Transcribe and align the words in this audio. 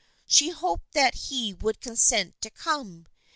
She 0.25 0.49
hoped 0.49 0.93
that 0.93 1.13
he 1.13 1.53
would 1.53 1.79
consent 1.79 2.33
to 2.41 2.49
come. 2.49 3.05